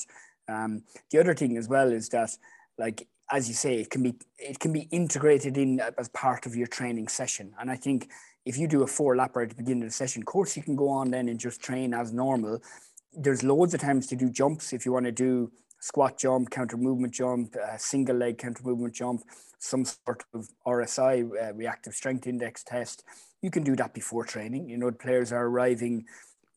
[0.48, 2.38] Um, the other thing as well is that
[2.78, 6.56] like as you say, it can be it can be integrated in as part of
[6.56, 7.52] your training session.
[7.60, 8.10] And I think
[8.46, 10.62] if you do a four lapper at the beginning of the session, of course you
[10.62, 12.62] can go on then and just train as normal.
[13.12, 16.78] There's loads of times to do jumps if you want to do squat jump, counter
[16.78, 19.24] movement jump, uh, single leg counter movement jump,
[19.58, 23.04] some sort of RSI, uh, reactive strength index test.
[23.42, 24.70] You can do that before training.
[24.70, 26.06] You know, players are arriving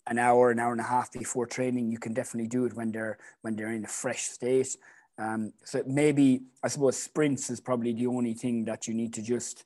[0.07, 1.91] an hour, an hour and a half before training.
[1.91, 4.77] You can definitely do it when they're when they're in a fresh state.
[5.19, 9.23] Um, so maybe I suppose sprints is probably the only thing that you need to
[9.23, 9.65] just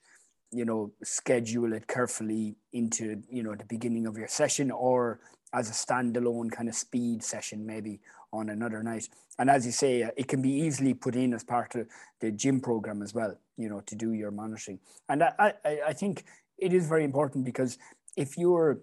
[0.53, 5.21] you know schedule it carefully into you know the beginning of your session or
[5.53, 8.01] as a standalone kind of speed session maybe
[8.33, 9.09] on another night.
[9.41, 11.89] And as you say it can be easily put in as part of
[12.21, 14.79] the gym program as well you know to do your monitoring.
[15.09, 16.25] And i i, I think
[16.59, 17.77] it is very important because
[18.17, 18.81] if you're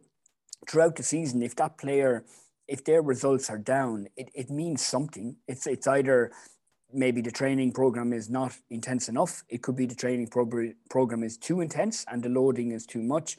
[0.69, 2.25] throughout the season if that player
[2.67, 5.38] if their results are down it, it means something.
[5.47, 6.32] It's it's either
[6.93, 9.43] maybe the training program is not intense enough.
[9.50, 13.02] It could be the training pro- program is too intense and the loading is too
[13.02, 13.38] much.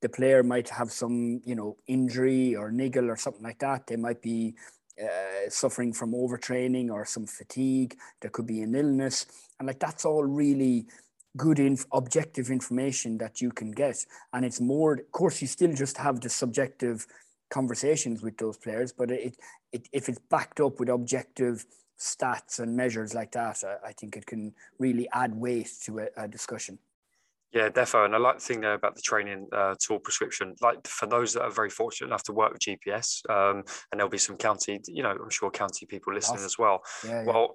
[0.00, 3.86] The player might have some, you know, injury or niggle or something like that.
[3.86, 4.54] They might be
[5.02, 7.96] uh, suffering from overtraining or some fatigue.
[8.20, 9.26] There could be an illness,
[9.58, 10.86] and like that's all really
[11.36, 14.04] good inf- objective information that you can get.
[14.32, 17.06] And it's more, of course, you still just have the subjective
[17.50, 19.36] conversations with those players, but it,
[19.72, 21.66] it if it's backed up with objective
[21.98, 26.06] stats and measures like that, I, I think it can really add weight to a,
[26.16, 26.78] a discussion.
[27.52, 28.04] Yeah, defo.
[28.04, 30.54] And I like the thing there about the training uh, tool prescription.
[30.60, 34.10] Like for those that are very fortunate enough to work with GPS, um, and there'll
[34.10, 36.82] be some county, you know, I'm sure county people listening as well.
[37.04, 37.54] Yeah, well, yeah well,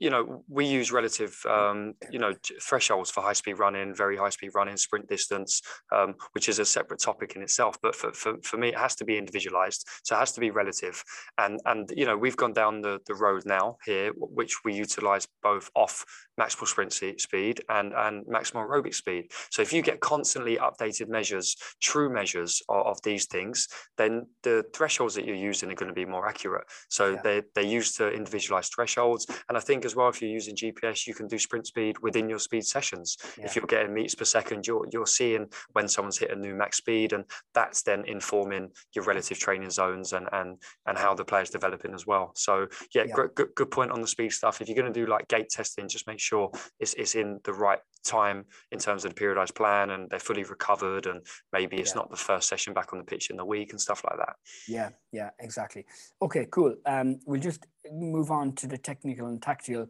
[0.00, 4.30] you know, we use relative, um, you know, thresholds for high speed running, very high
[4.30, 5.60] speed running, sprint distance,
[5.94, 7.76] um, which is a separate topic in itself.
[7.82, 9.86] But for, for, for me, it has to be individualized.
[10.04, 11.02] So it has to be relative.
[11.38, 15.26] And, and you know, we've gone down the, the road now here, which we utilize
[15.42, 16.04] both off
[16.40, 19.30] maximal sprint speed and, and maximal aerobic speed.
[19.50, 24.64] So if you get constantly updated measures, true measures of, of these things, then the
[24.74, 26.64] thresholds that you're using are going to be more accurate.
[26.88, 27.20] So yeah.
[27.22, 31.06] they, they're used to individualize thresholds and I think as well, if you're using GPS,
[31.06, 33.16] you can do sprint speed within your speed sessions.
[33.38, 33.46] Yeah.
[33.46, 36.78] If you're getting meters per second, you're you're seeing when someone's hit a new max
[36.78, 37.24] speed, and
[37.54, 42.06] that's then informing your relative training zones and and and how the player's developing as
[42.06, 42.32] well.
[42.34, 43.14] So yeah, yeah.
[43.14, 44.60] Good, good good point on the speed stuff.
[44.60, 46.50] If you're going to do like gate testing, just make sure
[46.80, 50.44] it's it's in the right time in terms of the periodized plan and they're fully
[50.44, 52.00] recovered and maybe it's yeah.
[52.00, 54.34] not the first session back on the pitch in the week and stuff like that
[54.68, 55.84] yeah yeah exactly
[56.20, 59.88] okay cool um we'll just move on to the technical and tactical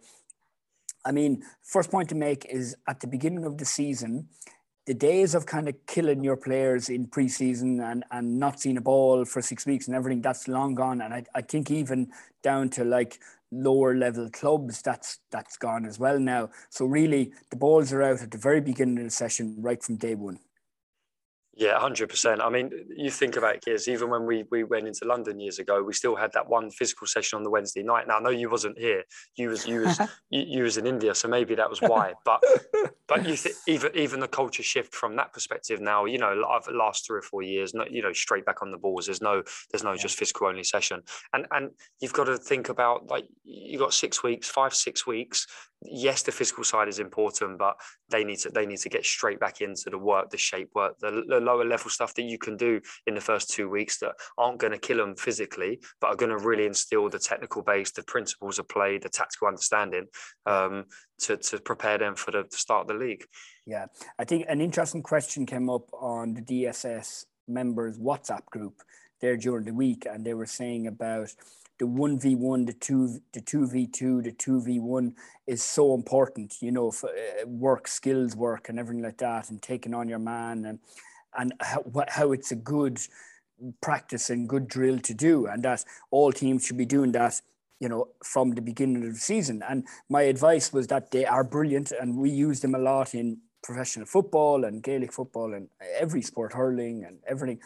[1.05, 4.28] i mean first point to make is at the beginning of the season
[4.87, 8.81] the days of kind of killing your players in preseason and, and not seeing a
[8.81, 11.00] ball for six weeks and everything, that's long gone.
[11.00, 12.11] And I, I think even
[12.42, 13.20] down to like
[13.52, 16.50] lower level clubs, that's that's gone as well now.
[16.70, 19.96] So really the balls are out at the very beginning of the session, right from
[19.96, 20.40] day one.
[21.54, 22.40] Yeah, hundred percent.
[22.40, 23.86] I mean, you think about it, kids.
[23.86, 27.06] Even when we we went into London years ago, we still had that one physical
[27.06, 28.08] session on the Wednesday night.
[28.08, 29.02] Now, I know you wasn't here.
[29.36, 29.98] You was you was
[30.30, 32.14] you, you, was in India, so maybe that was why.
[32.24, 32.42] But
[33.06, 36.06] but you th- even even the culture shift from that perspective now.
[36.06, 38.78] You know, the last three or four years, not you know, straight back on the
[38.78, 39.04] balls.
[39.04, 40.02] There's no there's no yeah.
[40.02, 41.02] just physical only session,
[41.34, 45.46] and and you've got to think about like you got six weeks, five six weeks
[45.84, 47.76] yes, the physical side is important, but
[48.10, 50.98] they need to they need to get straight back into the work, the shape work,
[51.00, 54.12] the, the lower level stuff that you can do in the first two weeks that
[54.38, 57.90] aren't going to kill them physically, but are going to really instill the technical base,
[57.90, 60.06] the principles of play, the tactical understanding
[60.46, 60.84] um,
[61.18, 63.24] to to prepare them for the start of the league.
[63.66, 63.86] Yeah,
[64.18, 68.82] I think an interesting question came up on the DSS members WhatsApp group
[69.20, 71.30] there during the week, and they were saying about
[71.82, 75.12] the 1v1 the 2 the 2v2 the 2v1
[75.48, 79.60] is so important you know for, uh, work skills work and everything like that and
[79.60, 80.78] taking on your man and
[81.36, 83.00] and how, how it's a good
[83.80, 87.40] practice and good drill to do and that all teams should be doing that
[87.82, 89.60] you know from the beginning of the season.
[89.68, 93.38] And my advice was that they are brilliant and we use them a lot in
[93.64, 95.68] professional football and Gaelic football and
[95.98, 97.58] every sport hurling and everything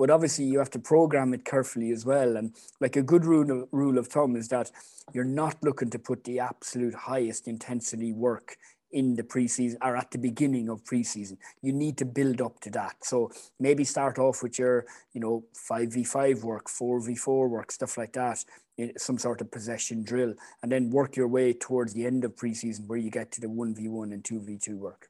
[0.00, 2.38] but obviously you have to program it carefully as well.
[2.38, 4.70] And like a good rule of, rule of thumb is that
[5.12, 8.56] you're not looking to put the absolute highest intensity work
[8.92, 11.36] in the preseason or at the beginning of preseason.
[11.60, 12.96] You need to build up to that.
[13.04, 18.42] So maybe start off with your, you know, 5v5 work, 4v4 work, stuff like that,
[18.96, 20.32] some sort of possession drill,
[20.62, 23.48] and then work your way towards the end of preseason where you get to the
[23.48, 25.09] 1v1 and 2v2 work.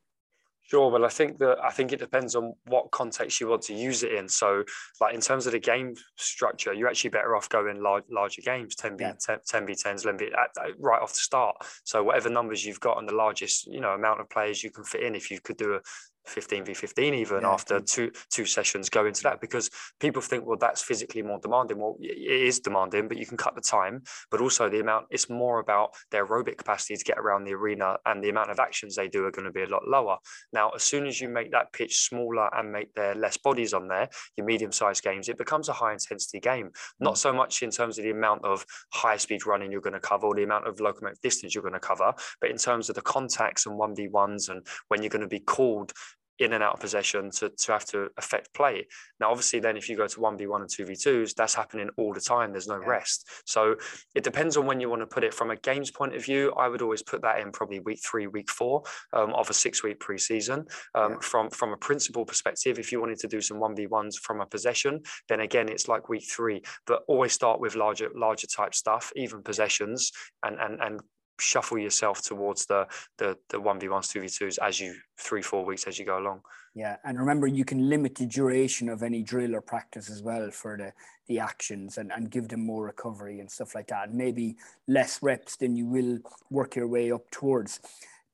[0.70, 0.88] Sure.
[0.88, 4.04] Well, I think that I think it depends on what context you want to use
[4.04, 4.28] it in.
[4.28, 4.62] So,
[5.00, 8.76] like in terms of the game structure, you're actually better off going large, larger games,
[8.76, 10.30] 10 b 10 b 10s, 11 b
[10.78, 11.56] right off the start.
[11.83, 14.85] So, whatever numbers you've got on the largest, you know, amount of players you can
[14.85, 15.80] fit in, if you could do a
[16.26, 17.48] 15 v 15 even yeah.
[17.48, 21.78] after two two sessions go into that because people think well that's physically more demanding
[21.78, 25.28] well it is demanding but you can cut the time but also the amount it's
[25.28, 28.94] more about their aerobic capacity to get around the arena and the amount of actions
[28.94, 30.16] they do are going to be a lot lower
[30.52, 33.88] now as soon as you make that pitch smaller and make there less bodies on
[33.88, 37.18] there your medium sized games it becomes a high intensity game not mm.
[37.18, 40.26] so much in terms of the amount of high speed running you're going to cover
[40.26, 43.02] or the amount of locomotive distance you're going to cover but in terms of the
[43.02, 45.92] contacts and 1v1s and when you're going to be called
[46.40, 48.87] in and out of possession to, to have to affect play.
[49.20, 52.50] Now, obviously, then if you go to 1v1 and 2v2s, that's happening all the time.
[52.50, 52.88] There's no yeah.
[52.88, 53.29] rest.
[53.44, 53.76] So
[54.14, 55.35] it depends on when you want to put it.
[55.35, 58.26] From a games point of view, I would always put that in probably week three,
[58.26, 60.66] week four um, of a six week preseason.
[60.94, 61.16] Um, yeah.
[61.20, 65.00] From from a principal perspective, if you wanted to do some 1v1s from a possession,
[65.29, 66.62] then again, it's like week three.
[66.87, 70.11] But always start with larger larger type stuff, even possessions,
[70.42, 71.00] and and and
[71.40, 72.87] shuffle yourself towards the
[73.18, 76.05] the the one v ones, two v twos as you three four weeks as you
[76.05, 76.42] go along.
[76.74, 80.50] Yeah, and remember you can limit the duration of any drill or practice as well
[80.50, 80.92] for the
[81.26, 84.09] the actions and and give them more recovery and stuff like that.
[84.09, 86.18] And maybe less reps than you will
[86.50, 87.81] work your way up towards.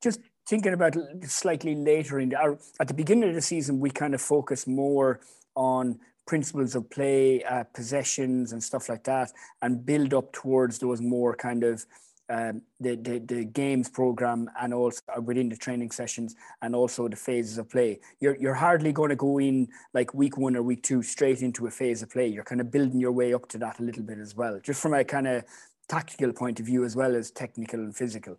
[0.03, 3.89] Just thinking about slightly later in the, our, at the beginning of the season, we
[3.89, 5.19] kind of focus more
[5.55, 11.01] on principles of play, uh, possessions, and stuff like that, and build up towards those
[11.01, 11.85] more kind of
[12.29, 17.07] um, the, the, the games program and also uh, within the training sessions and also
[17.07, 17.99] the phases of play.
[18.19, 21.67] You're, you're hardly going to go in like week one or week two straight into
[21.67, 22.27] a phase of play.
[22.27, 24.81] You're kind of building your way up to that a little bit as well, just
[24.81, 25.43] from a kind of
[25.87, 28.37] tactical point of view as well as technical and physical.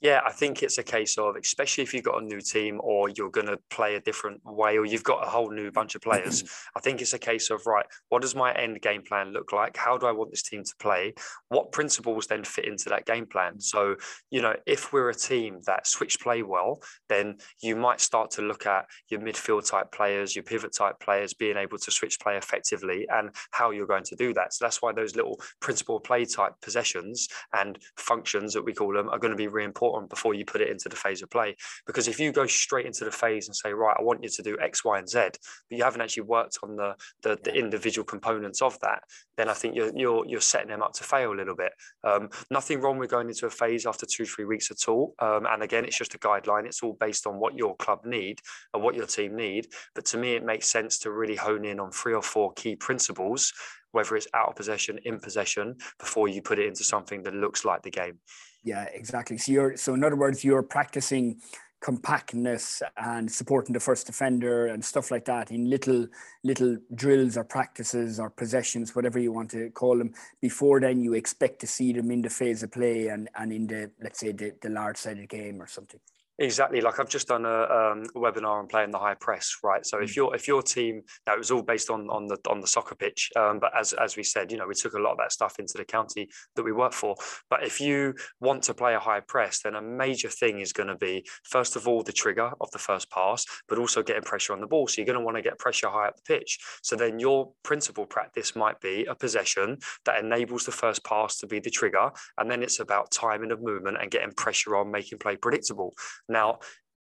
[0.00, 3.08] Yeah, I think it's a case of, especially if you've got a new team or
[3.08, 6.02] you're going to play a different way or you've got a whole new bunch of
[6.02, 6.42] players.
[6.42, 6.78] Mm-hmm.
[6.78, 9.76] I think it's a case of, right, what does my end game plan look like?
[9.76, 11.14] How do I want this team to play?
[11.48, 13.58] What principles then fit into that game plan?
[13.58, 13.96] So,
[14.30, 18.42] you know, if we're a team that switch play well, then you might start to
[18.42, 22.36] look at your midfield type players, your pivot type players being able to switch play
[22.36, 24.54] effectively and how you're going to do that.
[24.54, 29.08] So that's why those little principle play type possessions and functions that we call them
[29.08, 31.56] are going to be really important before you put it into the phase of play.
[31.86, 34.42] Because if you go straight into the phase and say, right, I want you to
[34.42, 38.04] do X, Y, and Z, but you haven't actually worked on the the, the individual
[38.04, 39.02] components of that,
[39.36, 41.72] then I think you're you're you're setting them up to fail a little bit.
[42.04, 45.14] Um, nothing wrong with going into a phase after two three weeks at all.
[45.18, 46.66] Um, and again, it's just a guideline.
[46.66, 48.40] It's all based on what your club need
[48.74, 49.68] and what your team need.
[49.94, 52.76] But to me, it makes sense to really hone in on three or four key
[52.76, 53.52] principles
[53.98, 57.64] whether it's out of possession, in possession, before you put it into something that looks
[57.64, 58.18] like the game.
[58.62, 59.38] Yeah, exactly.
[59.38, 61.40] So you're so in other words, you're practicing
[61.80, 66.06] compactness and supporting the first defender and stuff like that in little
[66.44, 70.12] little drills or practices or possessions, whatever you want to call them.
[70.40, 73.66] Before then, you expect to see them in the phase of play and and in
[73.66, 76.00] the let's say the, the large sided game or something.
[76.40, 76.80] Exactly.
[76.80, 79.84] Like I've just done a, um, a, webinar on playing the high press, right?
[79.84, 80.04] So mm.
[80.04, 82.66] if your if your team now it was all based on on the on the
[82.66, 85.18] soccer pitch, um, but as as we said, you know, we took a lot of
[85.18, 87.16] that stuff into the county that we work for.
[87.50, 90.86] But if you want to play a high press, then a major thing is going
[90.86, 94.52] to be first of all the trigger of the first pass, but also getting pressure
[94.52, 94.86] on the ball.
[94.86, 96.58] So you're going to want to get pressure high up the pitch.
[96.82, 101.48] So then your principal practice might be a possession that enables the first pass to
[101.48, 105.18] be the trigger, and then it's about timing of movement and getting pressure on, making
[105.18, 105.94] play predictable.
[106.28, 106.58] Now,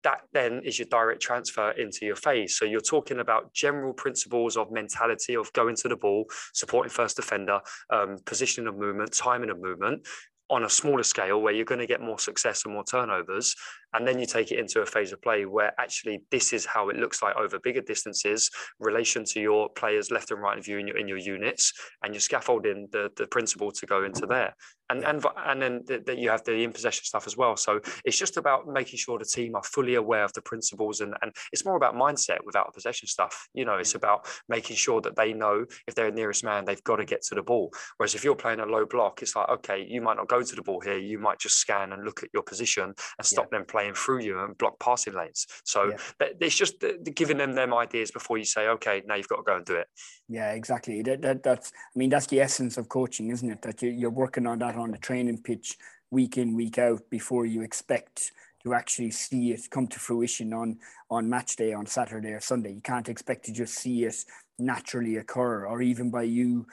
[0.04, 2.58] that then is your direct transfer into your phase.
[2.58, 7.16] So you're talking about general principles of mentality of going to the ball, supporting first
[7.16, 7.60] defender,
[7.90, 10.08] um, positioning of movement, timing of movement
[10.50, 13.54] on a smaller scale where you're going to get more success and more turnovers
[13.98, 16.90] and then you take it into a phase of play where actually this is how
[16.90, 20.78] it looks like over bigger distances relation to your players left and right of you
[20.78, 21.74] in your in your units
[22.04, 24.54] and you're scaffolding the the principle to go into there.
[24.90, 27.58] And and and then that the, you have the in possession stuff as well.
[27.58, 31.16] So it's just about making sure the team are fully aware of the principles and
[31.22, 33.50] and it's more about mindset without possession stuff.
[33.54, 33.98] You know it's mm.
[33.98, 37.36] about making sure that they know if they're nearest man they've got to get to
[37.36, 37.74] the ball.
[37.98, 40.56] Whereas if you're playing a low block it's like okay you might not go to
[40.56, 40.98] the ball here.
[40.98, 43.58] You might just scan and look at your position and stop yeah.
[43.58, 45.48] them playing through you and block passing lanes.
[45.64, 46.28] So yeah.
[46.40, 46.84] it's just
[47.16, 49.76] giving them them ideas before you say, okay, now you've got to go and do
[49.76, 49.88] it.
[50.28, 51.02] Yeah, exactly.
[51.02, 53.62] That, that that's I mean that's the essence of coaching, isn't it?
[53.62, 55.78] That you're working on that on the training pitch
[56.10, 58.32] week in week out before you expect
[58.64, 60.78] to actually see it come to fruition on
[61.10, 62.74] on match day on Saturday or Sunday.
[62.74, 64.16] You can't expect to just see it
[64.60, 66.66] naturally occur, or even by you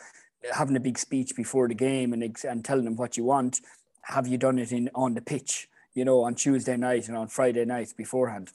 [0.53, 3.61] having a big speech before the game and and telling them what you want.
[4.03, 5.69] Have you done it in on the pitch?
[5.95, 8.53] You know, on Tuesday night and on Friday night beforehand.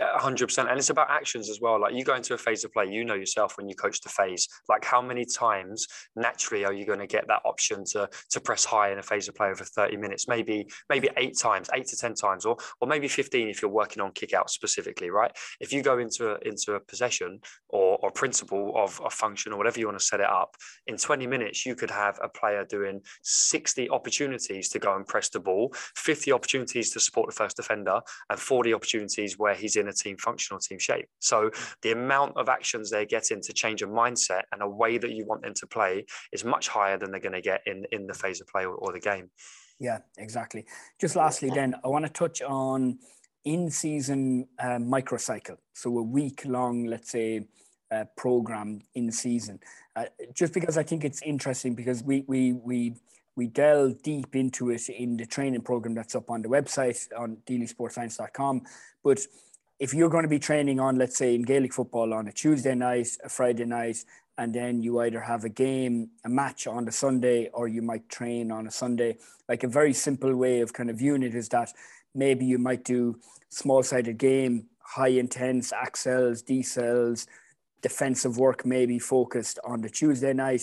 [0.00, 1.80] Hundred percent, and it's about actions as well.
[1.80, 4.08] Like you go into a phase of play, you know yourself when you coach the
[4.08, 4.48] phase.
[4.68, 5.86] Like how many times
[6.16, 9.28] naturally are you going to get that option to to press high in a phase
[9.28, 10.26] of play over thirty minutes?
[10.26, 14.02] Maybe maybe eight times, eight to ten times, or or maybe fifteen if you're working
[14.02, 15.30] on kick out specifically, right?
[15.60, 17.38] If you go into a, into a possession
[17.68, 20.56] or or principle of a function or whatever you want to set it up,
[20.88, 25.28] in twenty minutes you could have a player doing sixty opportunities to go and press
[25.28, 29.83] the ball, fifty opportunities to support the first defender, and forty opportunities where he's in
[29.84, 31.06] in a team functional team shape.
[31.20, 31.50] So
[31.82, 35.24] the amount of actions they're getting to change a mindset and a way that you
[35.26, 38.14] want them to play is much higher than they're going to get in in the
[38.14, 39.30] phase of play or, or the game.
[39.78, 40.66] Yeah, exactly.
[41.00, 42.98] Just lastly, then I want to touch on
[43.44, 45.56] in-season uh, microcycle.
[45.74, 47.46] So a week-long, let's say,
[47.90, 49.60] uh, program in season.
[49.94, 52.94] Uh, just because I think it's interesting because we we we
[53.36, 57.38] we delve deep into it in the training program that's up on the website on
[57.46, 58.62] deelysportscience.com.
[59.02, 59.26] But
[59.84, 62.74] if you're going to be training on, let's say, in Gaelic football on a Tuesday
[62.74, 63.98] night, a Friday night,
[64.38, 68.08] and then you either have a game, a match on the Sunday, or you might
[68.08, 69.18] train on a Sunday.
[69.46, 71.70] Like a very simple way of kind of viewing it is that
[72.14, 73.20] maybe you might do
[73.50, 77.26] small sided game, high intense accels, decels,
[77.82, 80.62] defensive work, maybe focused on the Tuesday night,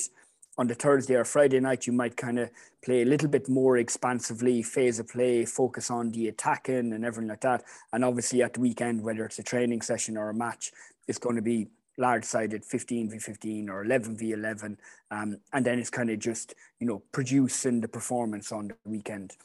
[0.61, 2.51] on the Thursday or Friday night, you might kind of
[2.83, 7.29] play a little bit more expansively, phase of play, focus on the attacking and everything
[7.29, 7.63] like that.
[7.91, 10.71] And obviously at the weekend, whether it's a training session or a match,
[11.07, 14.77] it's going to be large sided 15 v 15 or 11 v 11
[15.11, 19.35] um, and then it's kind of just you know producing the performance on the weekend.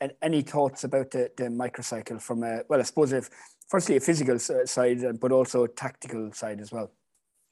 [0.00, 3.28] And any thoughts about the, the microcycle from a well i suppose if
[3.68, 6.90] firstly a physical side but also a tactical side as well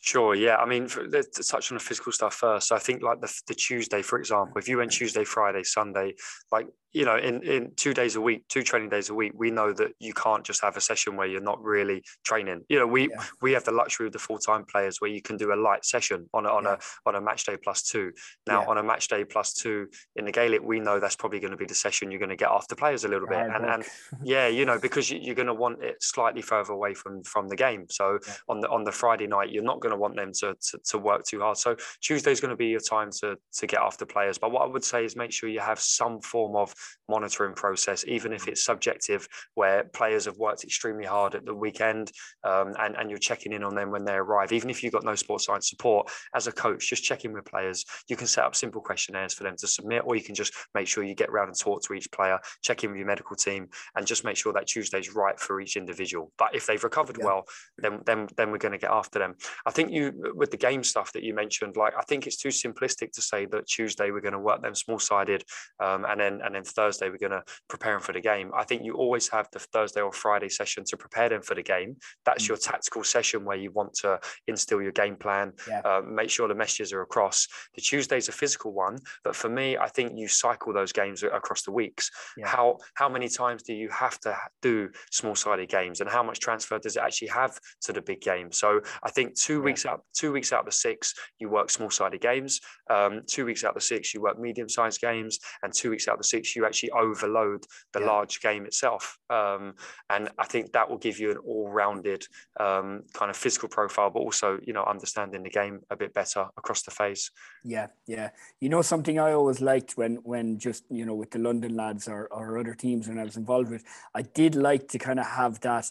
[0.01, 0.35] Sure.
[0.35, 0.57] Yeah.
[0.57, 2.69] I mean, for, to touch on the physical stuff first.
[2.69, 6.15] So I think like the, the Tuesday, for example, if you went Tuesday, Friday, Sunday,
[6.53, 9.51] like you know, in, in two days a week, two training days a week, we
[9.51, 12.63] know that you can't just have a session where you're not really training.
[12.69, 13.25] You know, we yeah.
[13.43, 15.85] we have the luxury of the full time players where you can do a light
[15.85, 16.77] session on a, on yeah.
[17.07, 18.13] a on a match day plus two.
[18.47, 18.69] Now, yeah.
[18.69, 21.59] on a match day plus two in the Gaelic, we know that's probably going to
[21.59, 23.85] be the session you're going to get off the players a little bit, and and
[24.25, 27.49] yeah, you know, because you, are going to want it slightly further away from from
[27.49, 27.85] the game.
[27.91, 28.19] So
[28.49, 30.99] on the on the Friday night, you're not going to want them to, to to
[30.99, 31.59] work too hard.
[31.59, 34.39] So Tuesday is going to be your time to to get off the players.
[34.39, 36.75] But what I would say is make sure you have some form of
[37.09, 42.13] monitoring process, even if it's subjective, where players have worked extremely hard at the weekend
[42.45, 44.53] um, and, and you're checking in on them when they arrive.
[44.53, 47.45] Even if you've got no sports science support, as a coach, just check in with
[47.45, 47.85] players.
[48.09, 50.87] You can set up simple questionnaires for them to submit, or you can just make
[50.87, 53.69] sure you get around and talk to each player, check in with your medical team,
[53.97, 56.33] and just make sure that Tuesday's right for each individual.
[56.39, 57.25] But if they've recovered yeah.
[57.25, 57.45] well,
[57.79, 59.35] then, then, then we're going to get after them.
[59.67, 62.49] I think you, with the game stuff that you mentioned, like, I think it's too
[62.49, 65.45] simplistic to say that Tuesday we're going to work them small sided
[65.81, 68.51] um, and then, and then Thursday we're going to prepare them for the game.
[68.55, 71.63] I think you always have the Thursday or Friday session to prepare them for the
[71.63, 71.97] game.
[72.25, 72.49] That's mm.
[72.49, 75.81] your tactical session where you want to instill your game plan, yeah.
[75.85, 77.47] uh, make sure the messages are across.
[77.75, 81.63] The Tuesday's a physical one, but for me, I think you cycle those games across
[81.63, 82.11] the weeks.
[82.37, 82.49] Yeah.
[82.49, 86.41] How how many times do you have to do small sided games, and how much
[86.41, 88.53] transfer does it actually have to the big game?
[88.53, 89.65] So I think two yeah.
[89.65, 92.61] weeks out, two weeks out of the six, you work small sided games.
[92.91, 96.09] Um, two weeks out of the six, you work medium sized games, and two weeks
[96.09, 99.17] out of the six, you actually overload the large game itself.
[99.31, 99.75] Um,
[100.11, 102.27] and I think that will give you an all rounded
[102.59, 106.47] um, kind of physical profile, but also you know understanding the game a bit better
[106.57, 107.31] across the phase.
[107.65, 108.31] Yeah, yeah.
[108.61, 112.09] You know something I always liked when when just you know with the London lads
[112.09, 113.85] or, or other teams when I was involved with,
[114.15, 115.87] I did like to kind of have that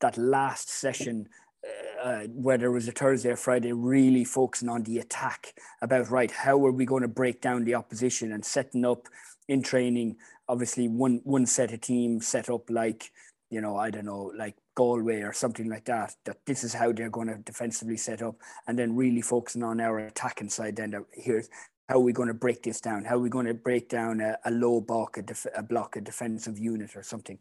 [0.00, 1.28] that last session
[2.02, 6.30] uh, whether it was a Thursday or Friday, really focusing on the attack about right,
[6.30, 9.08] how are we going to break down the opposition and setting up
[9.50, 10.16] in training.
[10.48, 13.12] Obviously, one one set of team set up like
[13.50, 16.14] you know I don't know like Galway or something like that.
[16.24, 18.36] That this is how they're going to defensively set up,
[18.66, 20.76] and then really focusing on our attacking side.
[20.76, 21.48] Then here's
[21.88, 23.04] how are we going to break this down?
[23.04, 25.96] How are we going to break down a, a low block, a, def, a block,
[25.96, 27.36] a defensive unit or something?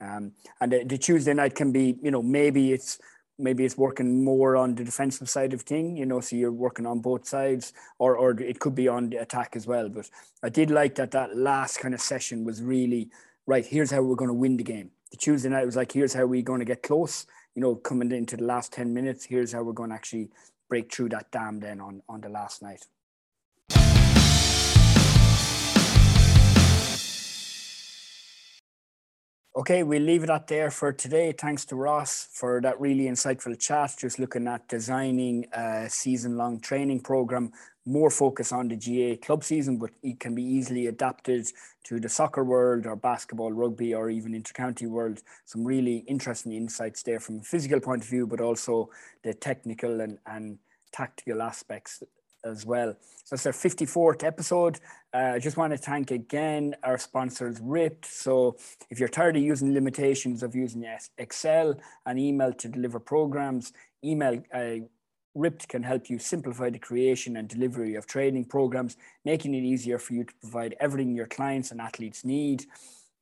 [0.00, 0.30] Um,
[0.60, 3.00] and the, the Tuesday night can be, you know, maybe it's
[3.38, 6.86] maybe it's working more on the defensive side of thing, you know, so you're working
[6.86, 9.88] on both sides, or or it could be on the attack as well.
[9.88, 10.10] But
[10.42, 13.10] I did like that that last kind of session was really
[13.46, 13.64] right.
[13.64, 14.90] Here's how we're going to win the game.
[15.10, 17.26] The Tuesday night was like, here's how we're going to get close.
[17.54, 20.30] You know, coming into the last ten minutes, here's how we're going to actually
[20.68, 21.60] break through that dam.
[21.60, 22.84] Then on on the last night.
[29.58, 31.32] Okay, we'll leave it at there for today.
[31.32, 36.60] Thanks to Ross for that really insightful chat, just looking at designing a season long
[36.60, 37.50] training program,
[37.84, 41.48] more focus on the GAA club season, but it can be easily adapted
[41.82, 45.22] to the soccer world or basketball, rugby, or even intercounty world.
[45.44, 48.90] Some really interesting insights there from a physical point of view, but also
[49.24, 50.58] the technical and, and
[50.92, 52.00] tactical aspects
[52.44, 52.96] as well.
[53.24, 54.80] So it's our 54th episode.
[55.12, 58.04] Uh, I just want to thank again our sponsors, RYPT.
[58.04, 58.56] So
[58.90, 60.84] if you're tired of using limitations of using
[61.18, 61.74] Excel
[62.06, 63.72] and email to deliver programs,
[64.04, 64.76] email uh,
[65.36, 69.98] RYPT can help you simplify the creation and delivery of training programs, making it easier
[69.98, 72.66] for you to provide everything your clients and athletes need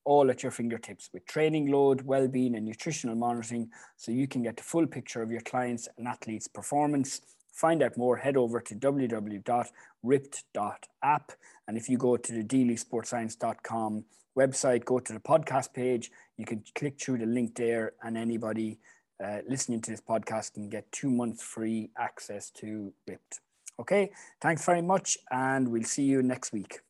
[0.06, 4.56] all at your fingertips with training load, well-being and nutritional monitoring so you can get
[4.56, 7.20] the full picture of your clients and athletes performance
[7.56, 11.32] find out more, head over to www.RYPT.app.
[11.66, 14.04] And if you go to the deelysportscience.com
[14.38, 18.78] website, go to the podcast page, you can click through the link there, and anybody
[19.24, 23.40] uh, listening to this podcast can get two months free access to RYPT.
[23.80, 26.80] Okay, thanks very much, and we'll see you next week.